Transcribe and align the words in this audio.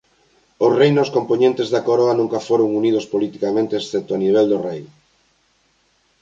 Os 0.65 0.71
reinos 0.81 1.11
compoñentes 1.17 1.67
da 1.73 1.85
Coroa 1.87 2.17
nunca 2.19 2.39
foron 2.47 2.69
unidos 2.79 3.05
politicamente 3.13 3.73
excepto 3.77 4.11
a 4.13 4.21
nivel 4.23 4.45
do 4.51 4.57
rei. 4.67 4.81